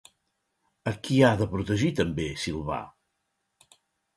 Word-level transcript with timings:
A 0.91 0.93
qui 1.07 1.17
ha 1.27 1.29
de 1.41 1.47
protegir 1.51 1.91
també 2.01 2.27
Silvà? 2.47 2.81